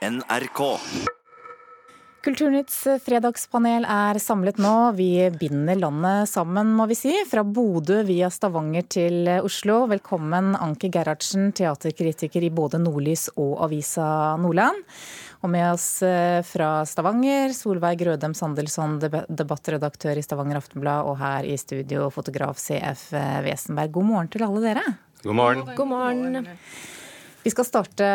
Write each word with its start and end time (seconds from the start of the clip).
NRK. 0.00 0.60
Kulturnytts 2.24 2.76
fredagspanel 3.04 3.84
er 3.84 4.16
samlet 4.20 4.56
nå. 4.60 4.72
Vi 4.96 5.08
binder 5.36 5.76
landet 5.76 6.30
sammen, 6.30 6.70
må 6.76 6.86
vi 6.88 6.96
si. 6.96 7.12
Fra 7.28 7.42
Bodø 7.44 7.98
via 8.08 8.30
Stavanger 8.32 8.86
til 8.88 9.28
Oslo. 9.44 9.82
Velkommen 9.90 10.54
Anki 10.56 10.88
Gerhardsen, 10.92 11.50
teaterkritiker 11.52 12.46
i 12.46 12.48
både 12.48 12.80
Nordlys 12.80 13.26
og 13.34 13.58
Avisa 13.66 14.38
Nordland. 14.40 14.80
Og 15.44 15.52
med 15.52 15.66
oss 15.68 15.88
eh, 16.04 16.40
fra 16.48 16.70
Stavanger, 16.88 17.52
Solveig 17.56 18.00
Grødem 18.00 18.32
Sandelsson, 18.36 18.96
debattredaktør 19.04 20.16
i 20.16 20.24
Stavanger 20.24 20.62
Aftenblad, 20.62 21.10
og 21.12 21.20
her 21.20 21.44
i 21.44 21.58
studio, 21.60 22.08
fotograf 22.14 22.56
CF 22.60 23.10
Wesenberg. 23.44 23.92
God 23.98 24.08
morgen 24.14 24.32
til 24.32 24.48
alle 24.48 24.64
dere. 24.64 24.86
God 25.26 25.38
morgen. 25.42 25.68
God 25.76 25.92
morgen. 25.92 26.50
Vi 27.42 27.50
skal 27.50 27.64
starte 27.64 28.06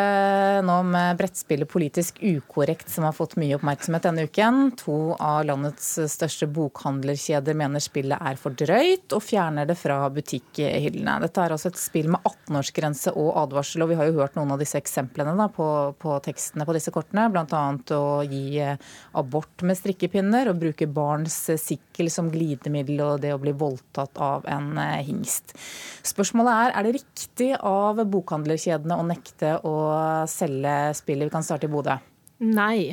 nå 0.62 0.74
med 0.86 1.16
brettspillet 1.18 1.66
Politisk 1.68 2.20
ukorrekt, 2.22 2.86
som 2.90 3.04
har 3.08 3.14
fått 3.14 3.32
mye 3.40 3.56
oppmerksomhet 3.56 4.04
denne 4.06 4.26
uken. 4.28 4.68
To 4.78 5.16
av 5.18 5.40
landets 5.48 5.88
største 6.12 6.46
bokhandlerkjeder 6.46 7.56
mener 7.58 7.82
spillet 7.82 8.22
er 8.22 8.38
for 8.38 8.54
drøyt, 8.54 9.10
og 9.16 9.24
fjerner 9.26 9.66
det 9.66 9.74
fra 9.80 9.96
butikkhyllene. 10.14 11.16
Dette 11.24 11.42
er 11.42 11.54
altså 11.56 11.72
et 11.72 11.80
spill 11.80 12.06
med 12.14 12.22
18-årsgrense 12.22 13.16
og 13.18 13.32
advarsel, 13.42 13.82
og 13.82 13.90
vi 13.90 13.96
har 13.98 14.12
jo 14.12 14.20
hørt 14.20 14.38
noen 14.38 14.54
av 14.54 14.62
disse 14.62 14.78
eksemplene 14.78 15.34
da, 15.34 15.48
på, 15.50 15.66
på, 15.98 16.14
tekstene 16.22 16.68
på 16.68 16.78
disse 16.78 16.94
kortene. 16.94 17.26
Bl.a. 17.34 17.64
å 17.98 18.22
gi 18.22 18.62
abort 18.62 19.66
med 19.66 19.80
strikkepinner, 19.80 20.52
og 20.52 20.62
bruke 20.62 20.86
barns 20.86 21.40
sikkel 21.64 22.12
som 22.14 22.30
glidemiddel, 22.30 23.02
og 23.02 23.26
det 23.26 23.34
å 23.34 23.42
bli 23.42 23.56
voldtatt 23.58 24.22
av 24.22 24.46
en 24.46 24.78
hingst. 25.02 25.58
Spørsmålet 26.06 26.62
er, 26.62 26.78
er 26.78 26.86
det 26.86 26.96
riktig 27.00 27.52
av 27.58 28.06
bokhandlerkjedene 28.06 28.94
å 28.94 29.02
nekte 29.02 29.15
nekte 29.16 29.56
å 29.66 29.74
selge 30.30 30.76
spillet? 31.00 31.26
Vi 31.26 31.34
kan 31.34 31.44
starte 31.46 31.68
i 31.68 31.72
Bodø. 31.72 31.96
Nei. 32.44 32.92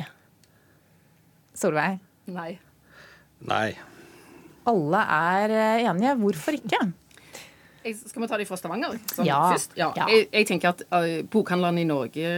Solveig? 1.54 2.00
Nei. 2.32 2.54
Nei. 3.44 3.70
Alle 4.64 5.06
er 5.12 5.56
enige. 5.84 6.16
Hvorfor 6.20 6.56
ikke? 6.56 6.80
Jeg, 7.84 7.98
skal 8.00 8.22
vi 8.24 8.28
ta 8.30 8.40
de 8.40 8.46
fra 8.48 8.56
Stavanger 8.56 8.96
sånn 9.12 9.28
ja. 9.28 9.40
først? 9.52 9.74
Ja. 9.76 9.90
ja. 9.98 10.08
Jeg, 10.08 10.28
jeg, 10.32 10.48
tenker 10.48 10.72
at 10.72 10.84
uh, 10.88 11.20
bokhandlerne 11.30 11.82
i 11.82 11.88
Norge 11.88 12.30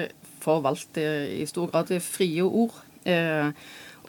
forvalter 0.43 1.29
i 1.37 1.45
stor 1.47 1.71
grad 1.71 1.93
frie 2.03 2.43
ord. 2.43 2.75
Uh, 3.07 3.55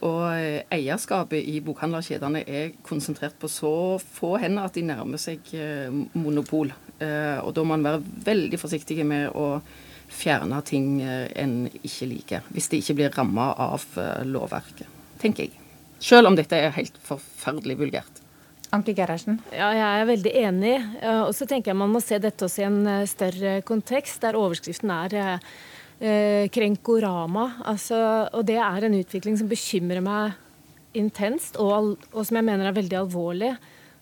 og 0.01 0.23
uh, 0.33 0.57
eierskapet 0.73 1.45
i 1.45 1.59
bokhandlerkjedene 1.65 2.41
er 2.41 2.73
konsentrert 2.85 3.37
på 3.37 3.49
så 3.53 3.71
få 4.01 4.35
hender 4.41 4.65
at 4.65 4.77
de 4.77 4.85
nærmer 4.89 5.21
seg 5.21 5.45
monopol. 6.17 6.73
Eh, 7.03 7.39
og 7.43 7.53
da 7.53 7.63
må 7.63 7.75
man 7.75 7.85
være 7.85 8.15
veldig 8.25 8.59
forsiktig 8.61 9.03
med 9.05 9.29
å 9.37 9.59
fjerne 10.07 10.61
ting 10.65 11.01
eh, 11.03 11.27
en 11.37 11.67
ikke 11.67 12.09
liker. 12.09 12.47
Hvis 12.53 12.71
det 12.71 12.81
ikke 12.81 12.97
blir 13.01 13.17
ramma 13.17 13.51
av 13.67 13.85
eh, 14.01 14.23
lovverket, 14.25 14.87
tenker 15.21 15.47
jeg. 15.47 15.65
Selv 16.03 16.29
om 16.29 16.37
dette 16.37 16.57
er 16.57 16.75
helt 16.75 16.97
forferdelig 17.05 17.77
vulgært. 17.79 18.23
Anke 18.75 18.93
Gerhardsen? 18.93 19.39
Ja, 19.55 19.71
jeg 19.71 20.01
er 20.01 20.09
veldig 20.09 20.31
enig. 20.41 20.73
Og 21.23 21.31
så 21.33 21.45
tenker 21.47 21.71
jeg 21.71 21.79
man 21.79 21.93
må 21.93 22.01
se 22.03 22.19
dette 22.19 22.45
også 22.45 22.61
i 22.61 22.65
en 22.67 22.81
større 23.07 23.53
kontekst, 23.65 24.19
der 24.25 24.35
overskriften 24.37 24.91
er 24.91 25.15
eh, 25.99 26.49
krenkorama. 26.53 27.47
Altså, 27.65 27.97
og 28.33 28.45
det 28.47 28.59
er 28.59 28.85
en 28.85 28.97
utvikling 28.99 29.39
som 29.39 29.49
bekymrer 29.49 30.03
meg 30.03 30.35
intenst, 30.97 31.57
og, 31.61 31.95
og 32.11 32.27
som 32.27 32.39
jeg 32.39 32.47
mener 32.47 32.69
er 32.69 32.77
veldig 32.77 32.99
alvorlig. 33.01 33.53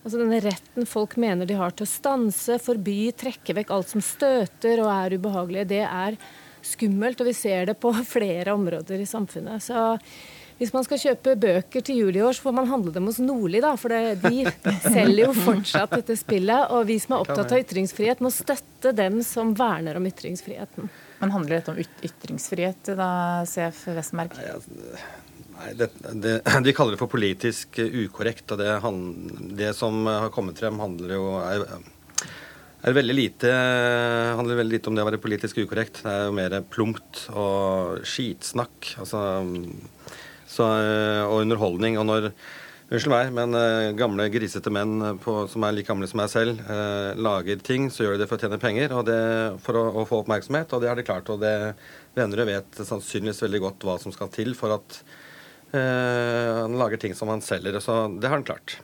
Altså 0.06 0.20
denne 0.22 0.38
retten 0.38 0.86
folk 0.86 1.16
mener 1.18 1.50
de 1.50 1.58
har 1.58 1.74
til 1.74 1.88
å 1.88 1.90
stanse, 1.90 2.60
forby, 2.62 3.10
trekke 3.18 3.56
vekk 3.58 3.72
alt 3.74 3.90
som 3.90 4.04
støter 4.06 4.84
og 4.84 4.92
er 4.94 5.16
ubehagelig, 5.18 5.64
det 5.72 5.82
er 5.82 6.18
skummelt. 6.62 7.24
Og 7.24 7.32
vi 7.32 7.34
ser 7.34 7.72
det 7.72 7.80
på 7.82 7.90
flere 8.16 8.54
områder 8.54 9.02
i 9.02 9.08
samfunnet. 9.10 9.66
Så 9.66 9.96
hvis 10.60 10.72
man 10.76 10.86
skal 10.86 11.02
kjøpe 11.02 11.34
bøker 11.42 11.84
til 11.84 12.04
jul 12.04 12.20
i 12.20 12.22
år, 12.22 12.38
så 12.38 12.46
får 12.46 12.56
man 12.62 12.70
handle 12.70 12.94
dem 12.94 13.10
hos 13.10 13.18
Nordli, 13.18 13.64
da. 13.66 13.74
For 13.82 13.92
det, 13.92 14.22
de 14.22 14.46
selger 14.94 15.26
jo 15.26 15.34
fortsatt 15.40 15.98
dette 15.98 16.22
spillet. 16.22 16.70
Og 16.78 16.86
vi 16.92 17.02
som 17.02 17.18
er 17.18 17.26
opptatt 17.26 17.58
av 17.58 17.66
ytringsfrihet, 17.66 18.22
må 18.22 18.30
støtte 18.30 18.94
dem 18.94 19.24
som 19.26 19.58
verner 19.58 19.98
om 19.98 20.06
ytringsfriheten. 20.06 20.94
Men 21.18 21.34
handler 21.34 21.58
dette 21.58 21.74
om 21.74 21.82
ytringsfrihet, 21.82 22.94
da, 22.94 23.10
CF 23.50 23.88
Westmark? 23.98 24.38
Nei, 24.38 24.54
det, 25.74 25.90
det, 26.14 26.42
De 26.64 26.74
kaller 26.74 26.96
det 26.96 27.02
for 27.02 27.12
politisk 27.12 27.80
ukorrekt. 27.80 28.52
og 28.52 28.62
det, 28.62 28.72
det, 29.58 29.74
som 29.78 30.06
har 30.08 30.34
kommet 30.34 30.60
frem, 30.60 30.80
handler 30.82 31.16
jo 31.16 31.30
er, 31.42 31.66
er 32.86 32.98
veldig 32.98 33.16
lite, 33.16 33.54
handler 34.38 34.62
veldig 34.62 34.78
lite 34.78 34.92
om 34.92 34.98
det 34.98 35.06
å 35.06 35.10
være 35.10 35.24
politisk 35.24 35.64
ukorrekt. 35.64 36.04
Det 36.04 36.12
er 36.12 36.28
jo 36.28 36.36
mer 36.38 36.60
plumpt 36.70 37.26
og 37.34 38.06
skitsnakk 38.06 38.96
altså, 39.02 39.24
så, 40.46 40.70
og 41.30 41.42
underholdning. 41.46 42.00
Og 42.02 42.08
når 42.12 42.32
Unnskyld 42.86 43.10
meg, 43.10 43.32
men 43.34 43.58
uh, 43.58 43.96
gamle, 43.98 44.28
grisete 44.30 44.70
menn 44.70 45.18
på, 45.18 45.34
som 45.50 45.64
er 45.66 45.74
like 45.74 45.90
gamle 45.90 46.06
som 46.06 46.20
meg 46.22 46.28
selv, 46.30 46.60
uh, 46.70 47.18
lager 47.18 47.58
ting, 47.66 47.88
så 47.90 48.04
gjør 48.04 48.14
de 48.14 48.22
det 48.22 48.28
for 48.30 48.38
å 48.38 48.44
tjene 48.44 48.60
penger 48.62 48.94
og 48.94 49.08
det, 49.08 49.18
for 49.66 49.80
å, 49.80 49.88
å, 49.90 50.04
få 50.06 50.20
oppmerksomhet. 50.22 50.70
Og 50.70 50.84
det 50.84 50.92
har 50.92 51.02
de 51.02 51.08
klart. 51.08 51.32
Og 51.34 51.42
det 51.42 51.56
Vennerød 52.14 52.46
vet 52.46 52.84
sannsynligvis 52.86 53.42
veldig 53.42 53.64
godt 53.64 53.88
hva 53.90 53.98
som 54.04 54.14
skal 54.14 54.30
til 54.38 54.54
for 54.54 54.78
at 54.78 55.02
Eh, 55.02 55.24
han 55.76 56.76
lager 56.80 57.02
ting 57.02 57.16
som 57.18 57.32
han 57.32 57.44
selger, 57.44 57.80
så 57.84 58.06
det 58.20 58.30
har 58.30 58.40
han 58.40 58.48
klart. 58.48 58.78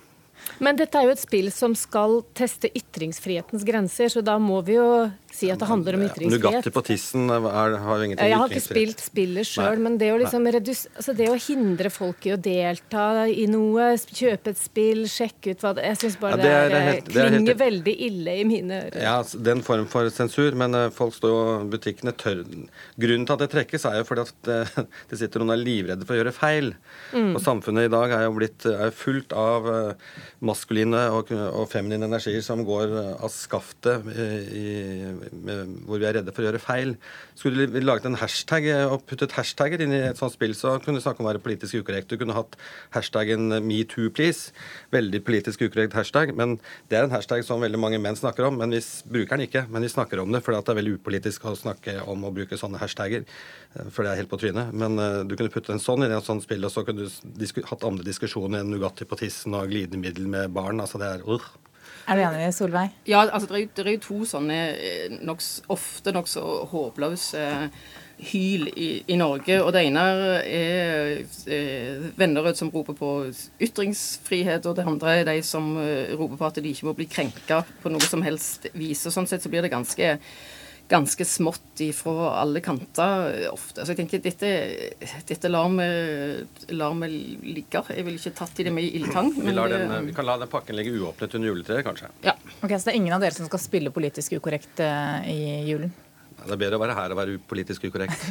Men 0.61 0.77
dette 0.77 0.97
er 0.97 1.07
jo 1.07 1.13
et 1.15 1.21
spill 1.21 1.49
som 1.53 1.73
skal 1.77 2.19
teste 2.37 2.69
ytringsfrihetens 2.77 3.65
grenser, 3.65 4.11
så 4.13 4.23
da 4.25 4.37
må 4.41 4.59
vi 4.65 4.77
jo 4.77 4.89
si 5.35 5.49
at 5.51 5.61
det 5.61 5.67
handler 5.69 5.97
om 5.97 6.03
ytringsfrihet. 6.05 6.43
Nugatti 6.43 6.71
på 6.73 6.83
tissen 6.85 7.31
er, 7.31 7.75
har 7.81 7.99
jo 7.99 8.07
ingenting 8.07 8.29
Jeg 8.29 8.39
har 8.39 8.51
ikke 8.51 8.63
spilt 8.63 9.03
spillet 9.03 9.47
sjøl, 9.47 9.81
men 9.83 9.97
det 10.01 10.11
å, 10.13 10.17
liksom 10.21 10.47
altså 10.51 11.15
det 11.17 11.29
å, 11.31 11.37
hindre 11.41 11.91
folk 11.93 12.27
i 12.27 12.33
å 12.35 12.37
delta 12.41 13.05
i 13.27 13.47
noe, 13.49 13.91
kjøpe 13.97 14.53
et 14.53 14.59
spill, 14.61 15.03
sjekke 15.09 15.55
ut 15.55 15.63
hva 15.63 15.73
det 15.77 15.87
Jeg 15.87 15.99
syns 16.03 16.17
bare 16.21 16.37
ja, 16.37 16.41
det, 16.41 16.51
er, 16.51 16.69
det, 16.69 16.81
er 16.81 16.87
helt, 16.89 17.07
det 17.07 17.15
klinger 17.15 17.53
helt, 17.53 17.61
veldig 17.61 17.95
ille 18.07 18.35
i 18.41 18.45
mine 18.47 18.79
ører. 18.87 18.99
Ja, 19.05 19.15
den 19.49 19.63
form 19.65 19.87
for 19.91 20.11
sensur, 20.13 20.57
men 20.57 20.77
uh, 20.77 20.87
folk 20.93 21.15
står 21.17 21.33
jo 21.33 21.41
Butikkene 21.71 22.13
tør 22.17 22.43
Grunnen 22.43 23.27
til 23.27 23.35
at 23.35 23.43
det 23.45 23.49
trekkes, 23.53 23.87
er 23.89 24.01
jo 24.01 24.07
fordi 24.09 24.27
at 24.27 24.51
uh, 24.51 24.83
det 25.11 25.21
sitter 25.21 25.43
noen 25.43 25.55
er 25.55 25.63
livredde 25.63 26.07
for 26.07 26.17
å 26.17 26.21
gjøre 26.21 26.35
feil. 26.35 26.73
Mm. 27.15 27.33
Og 27.35 27.41
samfunnet 27.43 27.89
i 27.89 27.93
dag 27.93 28.15
er 28.17 28.27
jo 28.27 28.35
blitt 28.37 28.67
er 28.69 28.93
fullt 28.95 29.33
av 29.37 29.67
uh, 29.67 30.11
maskuline 30.43 31.07
og, 31.15 31.31
og 31.31 31.65
feminine 31.71 32.07
energier 32.09 32.43
som 32.45 32.63
går 32.67 32.93
av 33.17 33.29
skaftet 33.33 34.07
i 34.11 34.67
hvor 35.85 36.01
vi 36.01 36.07
er 36.07 36.17
redde 36.17 36.33
for 36.33 36.43
å 36.43 36.47
gjøre 36.47 36.61
feil. 36.61 36.93
Skulle 37.37 37.67
vi 37.71 37.83
laget 37.83 38.07
en 38.09 38.17
hashtag 38.19 38.67
og 38.87 39.05
puttet 39.09 39.35
hashtagger 39.37 39.83
inn 39.83 39.95
i 39.95 40.01
et 40.09 40.19
sånt 40.19 40.35
spill, 40.35 40.53
så 40.57 40.75
kunne 40.81 40.99
du 40.99 41.05
snakke 41.05 41.23
om 41.23 41.27
å 41.27 41.31
være 41.31 41.43
politisk 41.43 41.81
ukorrekt. 41.81 42.11
Du 42.11 42.19
kunne 42.21 42.35
hatt 42.37 42.57
hashtaggen 42.95 43.53
metoo-please. 43.67 44.55
Veldig 44.93 45.23
politisk 45.27 45.63
ukorrekt 45.65 45.97
hashtag. 45.97 46.35
Men 46.37 46.57
det 46.91 46.99
er 46.99 47.07
en 47.07 47.15
hashtag 47.15 47.45
som 47.47 47.63
veldig 47.63 47.81
mange 47.81 48.01
menn 48.01 48.19
snakker 48.19 48.49
om. 48.49 48.59
Men 48.61 48.75
vi 48.75 48.81
bruker 49.11 49.37
den 49.37 49.47
ikke. 49.47 49.65
Men 49.71 49.87
vi 49.87 49.93
snakker 49.93 50.23
om 50.23 50.33
det 50.33 50.43
fordi 50.45 50.61
det 50.61 50.75
er 50.75 50.81
veldig 50.81 50.97
upolitisk 50.99 51.47
å 51.49 51.55
snakke 51.57 51.97
om 52.11 52.27
å 52.27 52.33
bruke 52.35 52.59
sånne 52.59 52.81
hashtagger. 52.81 53.25
Eh, 53.75 53.89
for 53.89 54.05
det 54.05 54.13
er 54.13 54.23
helt 54.23 54.31
på 54.31 54.41
trynet. 54.41 54.75
Men 54.75 54.99
du 55.27 55.37
kunne 55.37 55.53
putte 55.53 55.75
en 55.75 55.83
sånn 55.83 56.05
inn 56.05 56.13
i 56.13 56.17
et 56.17 56.27
sånt 56.27 56.45
spill, 56.45 56.65
og 56.67 56.73
så 56.73 56.85
kunne 56.87 57.07
du 57.07 57.65
hatt 57.69 57.87
andre 57.87 58.07
diskusjoner 58.07 58.61
enn 58.61 58.71
Nugatti 58.71 59.07
på 59.07 59.19
tissen 59.19 59.55
og 59.57 59.69
glidemiddel 59.71 60.29
med 60.31 60.53
barn. 60.55 60.81
Altså 60.83 61.01
det 61.01 61.11
er 61.15 61.27
uh. 61.27 61.51
Er 62.07 62.17
du 62.17 62.23
enig, 62.25 62.53
Solveig? 62.55 62.93
Ja, 63.07 63.25
altså 63.27 63.49
det 63.51 63.61
er, 63.61 63.67
det 63.77 63.87
er 63.87 63.97
jo 63.97 64.05
to 64.05 64.19
sånne 64.29 64.59
eh, 64.75 65.17
nok, 65.21 65.43
ofte 65.73 66.13
nokså 66.15 66.45
håpløse 66.71 67.47
hyl 68.21 68.67
i, 68.75 68.89
i, 69.07 69.17
Norge. 69.17 69.57
Og 69.63 69.71
det 69.73 69.83
ene 69.87 70.05
er 70.45 71.21
er 71.51 72.07
Vennerød 72.17 72.59
som 72.59 72.71
roper 72.73 72.97
på 72.97 73.11
ytringsfrihet, 73.61 74.65
og 74.65 74.77
det 74.77 74.87
andre 74.87 75.15
er 75.19 75.29
de 75.31 75.37
som 75.45 75.73
eh, 75.81 76.13
roper 76.17 76.37
på 76.37 76.49
at 76.49 76.61
de 76.61 76.73
ikke 76.73 76.89
må 76.89 76.95
bli 76.97 77.09
krenka 77.09 77.63
på 77.81 77.93
noe 77.93 78.05
som 78.05 78.23
helst 78.25 78.69
vis. 78.73 79.05
Og 79.07 79.15
sånn 79.15 79.29
sett 79.29 79.43
så 79.43 79.51
blir 79.51 79.65
det 79.65 79.73
ganske 79.73 80.17
ganske 80.91 81.25
smått 81.25 81.79
ifra 81.85 82.33
alle 82.41 82.59
kanter 82.63 83.47
ofte. 83.51 83.85
Så 83.85 83.93
jeg 83.93 84.01
tenker 84.01 84.21
dette, 84.23 84.49
dette 85.29 85.51
lar, 85.51 85.69
vi, 85.71 85.87
lar 86.75 86.97
vi 86.99 87.09
ligge. 87.55 87.83
Jeg 87.95 88.05
ville 88.07 88.19
ikke 88.19 88.33
tatt 88.41 88.59
i 88.59 88.67
det 88.67 88.73
med 88.75 88.87
ildtang. 88.99 89.31
Vi, 89.37 89.55
den, 89.55 89.95
vi, 90.09 90.15
kan 90.17 90.27
la 90.27 90.35
den 90.41 90.51
pakken 90.51 90.75
ligge 90.75 90.93
uåpnet 90.99 91.39
under 91.39 91.53
juletreet, 91.53 91.85
kanskje. 91.87 92.11
Ja. 92.27 92.35
Ok, 92.59 92.75
Så 92.75 92.89
det 92.89 92.95
er 92.95 92.99
ingen 92.99 93.15
av 93.15 93.23
dere 93.23 93.37
som 93.37 93.47
skal 93.47 93.63
spille 93.63 93.93
politisk 93.95 94.35
ukorrekt 94.35 94.83
uh, 94.83 95.23
i 95.31 95.63
julen? 95.69 95.95
Det 96.41 96.55
er 96.57 96.59
bedre 96.59 96.79
å 96.79 96.83
være 96.83 96.97
her 96.97 97.13
og 97.13 97.21
være 97.21 97.41
politisk 97.47 97.87
ukorrekt. 97.87 98.27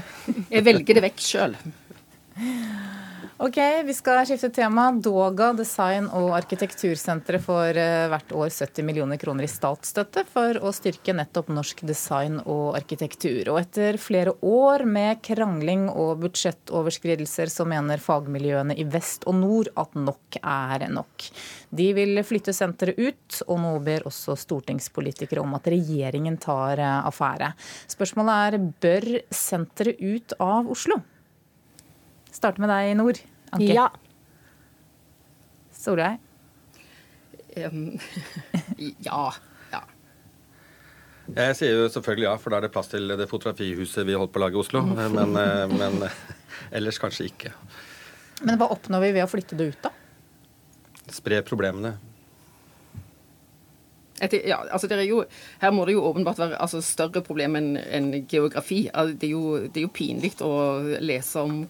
jeg 0.53 0.67
velger 0.67 1.01
det 1.01 1.07
vekk 1.09 1.25
sjøl. 1.25 1.57
Ok, 3.41 3.57
Vi 3.85 3.95
skal 3.97 4.27
skifte 4.29 4.51
tema. 4.53 4.91
Doga 4.93 5.55
design- 5.57 6.11
og 6.13 6.35
arkitektursenteret 6.37 7.41
får 7.41 7.79
eh, 7.81 8.09
hvert 8.13 8.33
år 8.37 8.51
70 8.53 8.85
millioner 8.85 9.17
kroner 9.17 9.47
i 9.47 9.49
statsstøtte 9.49 10.27
for 10.29 10.59
å 10.61 10.69
styrke 10.77 11.15
nettopp 11.17 11.49
norsk 11.49 11.81
design 11.89 12.35
og 12.43 12.77
arkitektur. 12.77 13.49
Og 13.49 13.63
etter 13.63 13.97
flere 13.97 14.35
år 14.45 14.85
med 14.85 15.23
krangling 15.25 15.87
og 15.89 16.21
budsjettoverskridelser, 16.21 17.49
så 17.49 17.65
mener 17.65 18.03
fagmiljøene 18.05 18.77
i 18.77 18.85
vest 18.85 19.25
og 19.25 19.39
nord 19.39 19.71
at 19.73 19.97
nok 19.97 20.37
er 20.43 20.85
nok. 20.93 21.25
De 21.73 21.87
vil 21.97 22.21
flytte 22.29 22.53
senteret 22.53 23.01
ut, 23.01 23.39
og 23.47 23.63
nå 23.63 23.71
ber 23.87 24.05
også 24.11 24.37
stortingspolitikere 24.37 25.41
om 25.41 25.57
at 25.57 25.71
regjeringen 25.73 26.37
tar 26.45 26.77
eh, 26.77 27.09
affære. 27.09 27.55
Spørsmålet 27.97 28.45
er 28.51 28.69
bør 28.85 29.09
senteret 29.33 30.05
ut 30.05 30.37
av 30.37 30.69
Oslo? 30.77 31.01
Starter 32.31 32.63
med 32.63 32.71
deg 32.71 32.93
i 32.93 32.97
nord, 32.99 33.21
Anke. 33.51 33.71
Ja. 33.75 33.89
Solveig? 35.75 36.19
Um, 37.57 37.99
ja. 39.07 39.23
ja. 39.73 39.81
Jeg 41.35 41.57
sier 41.59 41.81
jo 41.81 41.89
selvfølgelig 41.91 42.29
ja, 42.29 42.35
for 42.39 42.53
da 42.53 42.61
er 42.61 42.69
det 42.69 42.75
plass 42.75 42.93
til 42.93 43.11
det 43.19 43.27
fotografihuset 43.31 44.07
vi 44.07 44.19
holdt 44.19 44.35
på 44.35 44.43
å 44.43 44.45
lage 44.45 44.59
i 44.59 44.63
Oslo. 44.63 44.85
Men, 44.87 45.35
eh, 45.41 45.65
men 45.73 46.05
eh, 46.07 46.21
ellers 46.79 47.01
kanskje 47.03 47.31
ikke. 47.31 47.55
Men 48.47 48.61
hva 48.61 48.71
oppnår 48.73 49.09
vi 49.09 49.17
ved 49.19 49.27
å 49.27 49.31
flytte 49.31 49.59
det 49.59 49.73
ut, 49.73 49.83
da? 49.89 49.93
Spre 51.11 51.43
problemene. 51.43 51.97
Etter, 54.21 54.43
ja, 54.45 54.59
altså 54.69 54.89
det 54.89 54.99
er 55.01 55.07
jo, 55.09 55.23
her 55.63 55.73
må 55.73 55.87
det 55.89 55.95
jo 55.97 56.05
åpenbart 56.05 56.39
være 56.43 56.59
altså, 56.61 56.83
større 56.85 57.23
problem 57.25 57.57
enn 57.57 57.71
en 57.81 58.11
geografi. 58.29 58.83
Altså, 58.93 59.17
det, 59.17 59.31
er 59.31 59.33
jo, 59.33 59.61
det 59.65 59.81
er 59.81 59.87
jo 59.87 59.93
pinlig 59.97 60.35
å 60.45 60.53
lese 61.01 61.41
om 61.41 61.63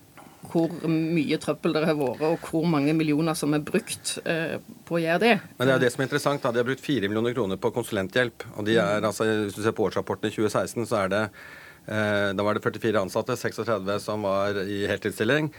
hvor 0.48 0.72
mye 0.88 1.38
trøbbel 1.40 1.74
det 1.76 1.82
har 1.84 1.96
vært, 1.98 2.22
og 2.24 2.46
hvor 2.48 2.68
mange 2.68 2.94
millioner 2.96 3.36
som 3.38 3.52
er 3.56 3.64
brukt 3.64 4.14
eh, 4.24 4.56
på 4.88 4.96
å 4.96 5.02
gjøre 5.02 5.22
det. 5.22 5.34
Men 5.58 5.68
det 5.68 5.74
er 5.74 5.82
det 5.84 5.90
som 5.94 6.02
er 6.02 6.08
interessant. 6.08 6.42
da, 6.42 6.52
De 6.54 6.62
har 6.62 6.68
brukt 6.68 6.84
4 6.84 7.10
millioner 7.10 7.36
kroner 7.36 7.60
på 7.60 7.72
konsulenthjelp. 7.76 8.46
og 8.56 8.64
de 8.68 8.78
er, 8.80 9.04
altså, 9.04 9.28
Hvis 9.28 9.58
du 9.58 9.62
ser 9.62 9.76
på 9.76 9.88
årsrapporten 9.88 10.30
i 10.30 10.34
2016, 10.34 10.86
så 10.88 11.02
er 11.04 11.12
det 11.12 11.24
eh, 11.26 12.30
da 12.36 12.46
var 12.46 12.56
det 12.56 12.64
44 12.64 13.04
ansatte, 13.04 13.36
36 13.36 14.00
som 14.06 14.24
var 14.24 14.62
i 14.64 14.86
heltidsstilling. 14.90 15.52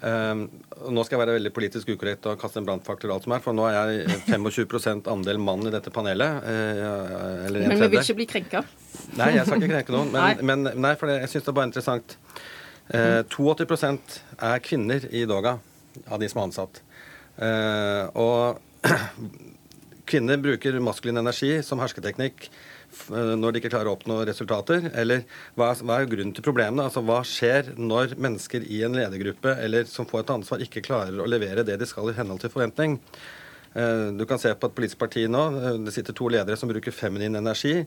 Um, 0.00 0.46
nå 0.88 1.02
skal 1.04 1.18
jeg 1.18 1.20
være 1.26 1.34
veldig 1.36 1.50
politisk 1.52 1.90
ukorrekt 1.92 2.24
og 2.30 2.38
kaste 2.40 2.56
en 2.56 2.64
brannfaktor, 2.64 3.10
alt 3.12 3.26
som 3.26 3.34
er, 3.36 3.42
for 3.44 3.52
nå 3.52 3.66
er 3.68 3.74
jeg 3.76 4.20
25% 4.30 5.10
andel 5.12 5.40
mann 5.44 5.66
i 5.68 5.72
dette 5.74 5.92
panelet. 5.92 6.40
Uh, 6.40 7.50
men 7.52 7.76
vi 7.76 7.90
vil 7.92 8.00
ikke 8.00 8.16
bli 8.22 8.26
krenka? 8.30 8.62
Nei, 9.20 9.34
jeg 9.36 9.44
skal 9.44 9.60
ikke 9.60 9.74
krenke 9.74 9.94
noen. 9.94 10.14
Men, 10.14 10.40
men 10.64 10.80
nei, 10.86 10.94
for 10.96 11.10
det, 11.10 11.18
jeg 11.26 11.34
syns 11.34 11.44
det 11.44 11.52
er 11.52 11.58
bare 11.60 11.68
interessant. 11.68 12.16
Uh, 12.90 13.22
82 13.30 14.20
er 14.42 14.62
kvinner 14.66 15.06
i 15.14 15.24
Doga, 15.30 15.58
av 16.08 16.20
de 16.20 16.28
som 16.30 16.42
er 16.42 16.48
ansatt. 16.48 16.82
Eh, 17.40 18.18
og 18.20 18.58
kvinner 20.10 20.40
bruker 20.42 20.76
maskulin 20.82 21.22
energi 21.22 21.54
som 21.64 21.80
hersketeknikk 21.80 22.50
Eh, 22.90 23.34
når 23.38 23.54
de 23.54 23.60
ikke 23.60 23.72
klarer 23.72 23.90
å 23.90 23.96
oppnå 23.96 24.20
resultater? 24.26 24.90
Eller 24.98 25.24
hva, 25.58 25.70
hva 25.78 26.00
er 26.00 26.08
grunnen 26.10 26.34
til 26.36 26.44
problemene? 26.46 26.88
Altså, 26.88 27.02
Hva 27.06 27.20
skjer 27.26 27.72
når 27.78 28.16
mennesker 28.20 28.66
i 28.66 28.82
en 28.86 28.96
ledergruppe 28.98 29.54
eller 29.62 29.86
som 29.90 30.08
får 30.10 30.24
et 30.24 30.34
ansvar, 30.36 30.64
ikke 30.64 30.84
klarer 30.86 31.20
å 31.20 31.28
levere 31.30 31.66
det 31.66 31.78
de 31.80 31.88
skal 31.88 32.10
i 32.10 32.16
henhold 32.18 32.42
til 32.42 32.52
forventning? 32.52 32.98
Eh, 33.74 34.06
du 34.18 34.26
kan 34.26 34.40
se 34.42 34.50
på 34.54 34.66
et 34.66 34.74
politisk 34.74 34.98
parti 34.98 35.26
nå. 35.30 35.42
Eh, 35.60 35.78
det 35.86 35.94
sitter 35.94 36.16
to 36.16 36.30
ledere 36.32 36.58
som 36.58 36.70
bruker 36.70 36.94
feminin 36.94 37.38
energi. 37.38 37.84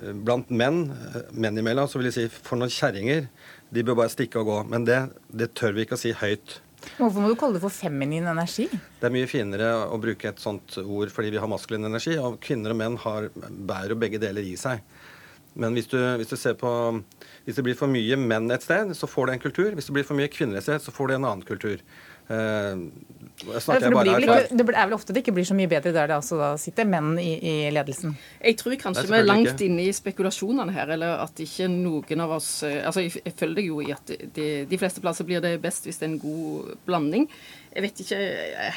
Blant 0.00 0.50
menn, 0.50 0.86
menn 1.32 1.58
imellom, 1.60 1.88
så 1.88 2.00
vil 2.00 2.10
jeg 2.10 2.16
si 2.16 2.28
for 2.36 2.60
noen 2.60 2.72
kjerringer. 2.72 3.26
De 3.72 3.84
bør 3.84 4.00
bare 4.02 4.14
stikke 4.14 4.40
og 4.40 4.48
gå. 4.50 4.60
Men 4.72 4.86
det, 4.88 5.00
det 5.28 5.52
tør 5.58 5.76
vi 5.76 5.86
ikke 5.86 5.98
å 5.98 6.04
si 6.04 6.14
høyt. 6.16 6.60
Hvorfor 6.96 7.22
må 7.22 7.32
du 7.32 7.38
kalle 7.38 7.56
det 7.56 7.64
for 7.64 7.74
feminin 7.74 8.28
energi? 8.30 8.68
Det 8.70 9.08
er 9.08 9.14
mye 9.14 9.28
finere 9.30 9.72
å 9.90 9.98
bruke 10.00 10.30
et 10.30 10.40
sånt 10.42 10.76
ord 10.84 11.10
fordi 11.12 11.32
vi 11.34 11.40
har 11.42 11.50
maskulin 11.50 11.88
energi. 11.88 12.14
Og 12.20 12.38
kvinner 12.42 12.72
og 12.72 12.80
menn 12.80 12.98
har, 13.02 13.28
bærer 13.34 13.98
begge 13.98 14.22
deler 14.22 14.46
i 14.46 14.56
seg. 14.60 14.84
Men 15.56 15.72
hvis 15.72 15.88
du, 15.88 15.96
hvis 16.20 16.28
du, 16.28 16.36
ser 16.36 16.52
på 16.60 16.70
Hvis 17.46 17.56
det 17.56 17.64
blir 17.64 17.76
for 17.78 17.88
mye 17.88 18.18
menn 18.20 18.50
et 18.52 18.64
sted, 18.64 18.92
så 18.96 19.08
får 19.08 19.26
du 19.26 19.32
en 19.32 19.42
kultur. 19.42 19.70
Hvis 19.72 19.88
det 19.88 19.96
blir 19.96 20.06
for 20.06 20.18
mye 20.18 20.32
kvinner 20.32 20.60
et 20.60 20.66
sted, 20.66 20.82
så 20.84 20.92
får 20.92 21.08
du 21.08 21.16
en 21.16 21.28
annen 21.28 21.46
kultur. 21.48 21.80
Eh, 22.28 22.82
det, 23.36 23.52
det, 23.66 24.14
ikke, 24.22 24.36
det, 24.56 24.64
er 24.64 24.86
vel 24.88 24.94
ofte 24.96 25.12
det 25.12 25.20
ikke 25.20 25.34
blir 25.36 25.44
så 25.44 25.56
mye 25.56 25.68
bedre 25.68 25.92
der 25.92 26.08
det 26.08 26.16
altså 26.16 26.38
da 26.40 26.48
sitter 26.60 26.88
menn 26.88 27.18
i, 27.20 27.34
i 27.36 27.54
ledelsen? 27.74 28.14
Jeg 28.40 28.56
tror 28.60 28.76
kanskje 28.80 29.04
vi 29.10 29.18
er 29.18 29.28
langt 29.28 29.60
inne 29.66 29.84
i 29.84 29.92
spekulasjonene 29.94 30.72
her, 30.72 30.94
eller 30.96 31.20
at 31.26 31.42
ikke 31.44 31.68
noen 31.72 32.24
av 32.24 32.36
oss 32.38 32.50
eh, 32.66 32.80
altså 32.80 33.04
Jeg, 33.04 33.20
jeg 33.26 33.36
følger 33.36 33.60
deg 33.60 33.68
jo 33.68 33.82
i 33.84 33.92
at 33.92 34.14
de, 34.38 34.48
de 34.70 34.80
fleste 34.80 35.04
plasser 35.04 35.28
blir 35.28 35.44
det 35.44 35.56
best 35.62 35.88
hvis 35.88 36.00
det 36.00 36.08
er 36.08 36.12
en 36.14 36.22
god 36.22 36.72
blanding. 36.88 37.28
Jeg 37.76 37.84
vet 37.84 37.98
ikke 38.00 38.18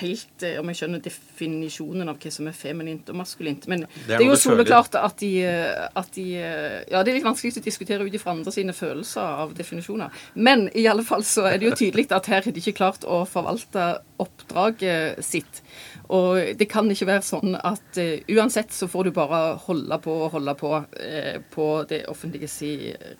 helt 0.02 0.44
eh, 0.44 0.58
om 0.60 0.68
jeg 0.72 0.80
skjønner 0.82 1.04
definisjonen 1.04 2.12
av 2.12 2.18
hva 2.20 2.32
som 2.36 2.50
er 2.52 2.58
feminint 2.58 3.08
og 3.12 3.20
maskulint. 3.22 3.68
Men 3.72 3.86
det 3.86 4.02
er, 4.02 4.18
det 4.18 4.26
er 4.26 4.28
jo 4.28 4.40
soleklart 4.42 4.98
at 5.00 5.22
de, 5.22 5.30
eh, 5.48 5.86
at 6.02 6.12
de 6.18 6.26
eh, 6.36 6.78
Ja, 6.92 7.04
det 7.04 7.14
er 7.14 7.20
litt 7.20 7.28
vanskelig 7.28 7.62
å 7.62 7.64
diskutere 7.64 8.04
ut 8.04 8.18
ifra 8.20 8.34
andre 8.36 8.52
sine 8.52 8.76
følelser 8.76 9.46
av 9.46 9.56
definisjoner. 9.56 10.12
Men 10.36 10.68
i 10.76 10.84
alle 10.92 11.06
fall 11.08 11.24
så 11.28 11.48
er 11.48 11.62
det 11.62 11.70
jo 11.70 11.78
tydelig 11.80 12.10
at 12.16 12.28
her 12.28 12.44
har 12.44 12.56
de 12.56 12.60
ikke 12.60 12.76
klart 12.82 13.08
å 13.08 13.24
forvalte 13.30 13.88
oppdraget 14.20 15.24
sitt. 15.24 15.64
Og 16.10 16.58
det 16.58 16.66
kan 16.72 16.90
ikke 16.90 17.08
være 17.08 17.26
sånn 17.26 17.54
at 17.56 18.00
uh, 18.02 18.32
uansett 18.34 18.74
så 18.74 18.88
får 18.90 19.10
du 19.10 19.12
bare 19.14 19.40
holde 19.68 20.00
på 20.02 20.16
og 20.26 20.34
holde 20.34 20.56
på 20.58 20.72
uh, 20.82 21.36
på 21.54 21.68
det 21.90 22.02
offentlige 22.10 22.50
si 22.50 22.72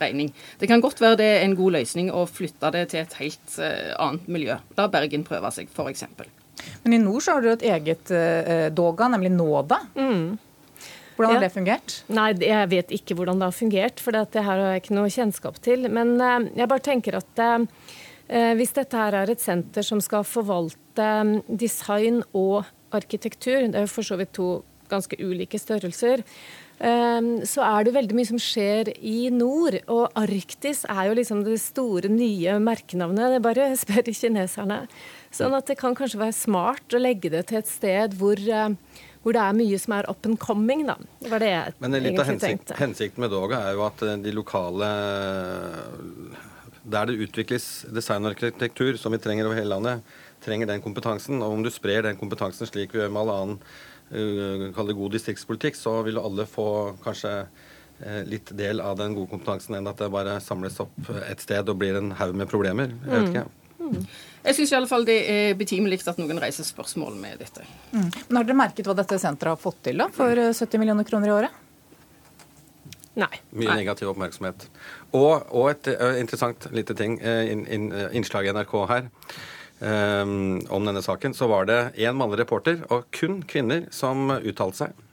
regning. 0.02 0.32
Det 0.60 0.70
kan 0.72 0.82
godt 0.82 1.02
være 1.04 1.20
det 1.22 1.28
er 1.36 1.46
en 1.46 1.58
god 1.60 1.78
løsning 1.78 2.10
å 2.10 2.26
flytte 2.30 2.74
det 2.74 2.88
til 2.94 3.04
et 3.04 3.16
helt 3.22 3.60
uh, 3.62 3.94
annet 4.02 4.32
miljø. 4.34 4.58
La 4.80 4.88
Bergen 4.90 5.26
prøve 5.28 5.54
seg, 5.54 5.69
f.eks. 5.74 6.06
Men 6.84 6.96
i 6.96 7.02
nord 7.02 7.24
så 7.24 7.38
har 7.38 7.44
du 7.46 7.50
et 7.54 7.66
eget 7.70 8.12
Doga, 8.76 9.08
nemlig 9.12 9.32
Nåda. 9.32 9.80
Mm. 9.96 10.38
Hvordan 11.16 11.36
har 11.36 11.40
ja. 11.40 11.44
det 11.46 11.54
fungert? 11.54 11.96
Nei, 12.16 12.30
Jeg 12.44 12.70
vet 12.72 12.92
ikke 12.96 13.16
hvordan 13.20 13.40
det 13.40 13.48
har 13.48 13.56
fungert, 13.56 14.04
for 14.04 14.16
det 14.16 14.44
her 14.44 14.44
har 14.48 14.74
jeg 14.74 14.84
ikke 14.84 14.98
noe 14.98 15.12
kjennskap 15.12 15.60
til. 15.64 15.88
Men 15.92 16.16
jeg 16.20 16.68
bare 16.72 16.84
tenker 16.84 17.20
at 17.20 17.42
hvis 18.60 18.76
dette 18.76 19.00
her 19.00 19.18
er 19.22 19.32
et 19.32 19.44
senter 19.44 19.84
som 19.84 20.04
skal 20.04 20.28
forvalte 20.28 21.10
design 21.48 22.22
og 22.32 22.68
arkitektur, 22.96 23.68
det 23.68 23.76
er 23.76 23.88
jo 23.88 23.92
for 23.92 24.08
så 24.08 24.20
vidt 24.20 24.36
to 24.38 24.50
ganske 24.90 25.18
ulike 25.22 25.60
størrelser, 25.62 26.24
ehm, 26.80 27.32
så 27.46 27.64
er 27.66 27.86
det 27.86 27.96
veldig 27.96 28.18
mye 28.18 28.30
som 28.32 28.42
skjer 28.42 28.92
i 28.98 29.30
nord. 29.34 29.80
Og 29.88 30.10
Arktis 30.18 30.86
er 30.90 31.10
jo 31.10 31.18
liksom 31.20 31.44
det 31.46 31.60
store, 31.62 32.12
nye 32.12 32.58
merkenavnet. 32.64 33.36
Det 33.36 33.46
bare 33.46 33.72
spør 33.84 34.10
kineserne. 34.10 34.84
Sånn 35.36 35.54
at 35.54 35.70
det 35.70 35.78
kan 35.78 35.96
kanskje 35.98 36.20
være 36.24 36.36
smart 36.36 36.96
å 36.96 37.02
legge 37.02 37.30
det 37.34 37.46
til 37.50 37.60
et 37.62 37.70
sted 37.70 38.16
hvor, 38.18 38.40
eh, 38.40 38.70
hvor 39.22 39.36
det 39.36 39.44
er 39.44 39.58
mye 39.58 39.80
som 39.82 39.94
er 40.00 40.10
up 40.10 40.26
and 40.26 40.40
coming, 40.42 40.86
da. 40.90 40.96
Det 41.22 41.30
var 41.30 41.44
det 41.44 41.52
jeg 41.52 41.76
Men 41.84 41.98
litt 42.02 42.22
av 42.22 42.32
hensikt, 42.32 42.74
hensikten 42.80 43.26
med 43.26 43.34
Doga 43.34 43.62
er 43.68 43.78
jo 43.78 43.86
at 43.86 44.02
eh, 44.06 44.18
de 44.24 44.34
lokale 44.34 44.90
Der 46.90 47.06
det 47.06 47.20
utvikles 47.28 47.86
designarkitektur, 47.94 48.98
som 48.98 49.14
vi 49.14 49.22
trenger 49.22 49.46
over 49.46 49.60
hele 49.60 49.76
landet, 49.76 50.02
trenger 50.42 50.66
den 50.66 50.82
kompetansen. 50.82 51.44
Og 51.44 51.60
om 51.60 51.62
du 51.62 51.70
sprer 51.70 52.08
den 52.08 52.18
kompetansen 52.18 52.66
slik 52.66 52.96
vi 52.96 53.04
gjør 53.04 53.12
med 53.14 53.22
all 53.22 53.34
annen 53.36 54.72
uh, 54.74 54.94
god 54.96 55.12
distriktspolitikk, 55.14 55.78
så 55.78 56.00
vil 56.08 56.18
alle 56.18 56.48
få 56.50 56.96
kanskje 57.04 57.44
litt 58.26 58.48
del 58.56 58.80
av 58.80 58.96
den 58.96 59.12
gode 59.12 59.28
kompetansen 59.28 59.76
enn 59.76 59.90
at 59.92 60.00
det 60.00 60.08
bare 60.10 60.38
samles 60.40 60.80
opp 60.80 61.10
et 61.28 61.44
sted 61.44 61.68
og 61.68 61.82
blir 61.82 62.00
en 62.00 62.14
haug 62.16 62.32
med 62.32 62.48
problemer. 62.50 62.96
Jeg 63.04 63.12
vet 63.12 63.28
ikke. 63.34 63.44
Mm. 63.84 64.06
Jeg 64.44 64.56
syns 64.56 64.72
iallfall 64.72 65.06
det 65.08 65.18
er 65.28 65.58
betimelig 65.60 66.00
at 66.08 66.20
noen 66.22 66.40
reiser 66.40 66.68
spørsmål 66.68 67.18
med 67.20 67.42
dette. 67.42 67.66
Mm. 67.92 68.08
Men 68.30 68.40
Har 68.40 68.48
dere 68.48 68.60
merket 68.62 68.88
hva 68.88 68.96
dette 68.96 69.20
senteret 69.20 69.58
har 69.58 69.60
fått 69.60 69.82
til 69.90 70.00
da, 70.00 70.08
for 70.16 70.32
70 70.32 70.64
eh, 70.64 70.80
millioner 70.80 71.08
kroner 71.08 71.32
i 71.32 71.36
året? 71.36 71.66
Nei. 73.20 73.32
Mye 73.52 73.68
Nei. 73.68 73.78
negativ 73.82 74.14
oppmerksomhet. 74.14 74.68
Og, 75.12 75.44
og 75.52 75.72
et 75.74 75.90
uh, 75.92 76.14
interessant 76.22 76.70
lite 76.72 76.96
ting, 76.96 77.18
uh, 77.20 77.44
in, 77.52 77.66
in, 77.68 77.90
uh, 77.92 78.08
innslag 78.16 78.48
i 78.48 78.54
NRK 78.56 78.76
her. 78.92 79.10
Um, 79.80 80.60
om 80.76 80.88
denne 80.88 81.04
saken, 81.04 81.34
så 81.36 81.48
var 81.52 81.68
det 81.68 81.80
én 82.00 82.16
mannlig 82.20 82.42
reporter 82.42 82.82
og 82.92 83.08
kun 83.16 83.40
kvinner 83.48 83.88
som 83.96 84.28
uttalte 84.40 84.86
seg. 84.86 85.06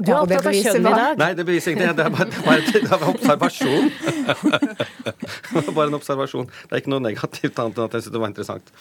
Du 0.00 0.08
er 0.08 0.16
opptatt 0.22 0.48
av 0.48 0.56
kjønn 0.56 0.80
i 0.80 0.94
dag. 0.94 1.20
Nei, 1.20 1.30
det 1.36 1.44
beviser 1.44 1.74
ingenting. 1.74 1.96
Det 1.98 2.06
er 2.06 2.14
bare, 2.14 2.28
det 2.30 2.40
var, 2.46 2.64
det 2.72 2.88
var 2.90 3.06
observasjon. 3.10 3.90
bare 5.76 5.86
en 5.90 5.98
observasjon. 5.98 6.48
Det 6.48 6.72
er 6.72 6.82
ikke 6.82 6.94
noe 6.94 7.04
negativt 7.04 7.60
annet 7.60 7.76
enn 7.76 7.90
at 7.90 7.98
jeg 7.98 8.06
syntes 8.06 8.16
det 8.16 8.22
var 8.24 8.32
interessant. 8.32 8.72